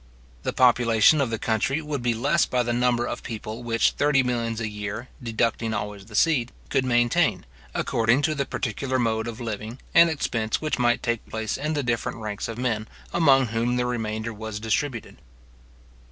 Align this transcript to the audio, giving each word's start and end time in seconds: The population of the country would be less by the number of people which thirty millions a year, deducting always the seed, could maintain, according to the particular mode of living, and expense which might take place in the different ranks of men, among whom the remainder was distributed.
The 0.41 0.51
population 0.51 1.21
of 1.21 1.29
the 1.29 1.37
country 1.37 1.79
would 1.79 2.01
be 2.01 2.15
less 2.15 2.47
by 2.47 2.63
the 2.63 2.73
number 2.73 3.05
of 3.05 3.21
people 3.21 3.61
which 3.61 3.91
thirty 3.91 4.23
millions 4.23 4.59
a 4.59 4.67
year, 4.67 5.09
deducting 5.21 5.75
always 5.75 6.07
the 6.07 6.15
seed, 6.15 6.51
could 6.69 6.83
maintain, 6.85 7.45
according 7.75 8.23
to 8.23 8.33
the 8.33 8.47
particular 8.47 8.97
mode 8.97 9.27
of 9.27 9.39
living, 9.39 9.77
and 9.93 10.09
expense 10.09 10.59
which 10.59 10.79
might 10.79 11.03
take 11.03 11.29
place 11.29 11.55
in 11.55 11.75
the 11.75 11.83
different 11.83 12.17
ranks 12.17 12.47
of 12.47 12.57
men, 12.57 12.87
among 13.13 13.49
whom 13.49 13.75
the 13.75 13.85
remainder 13.85 14.33
was 14.33 14.59
distributed. 14.59 15.17